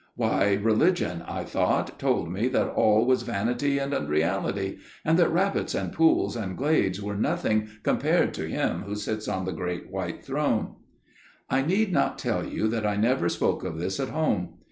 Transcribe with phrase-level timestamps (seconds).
[0.15, 5.75] Why religion, I thought, told me that all was vanity and unreality, and that rabbits
[5.75, 10.25] and pools and glades were nothing compared to Him who sits on the great white
[10.25, 10.73] throne.
[11.51, 14.55] "I need not tell you that I never spoke of this at home.